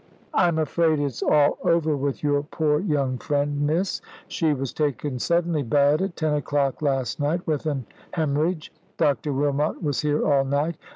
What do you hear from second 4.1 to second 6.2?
She was taken suddenly bad at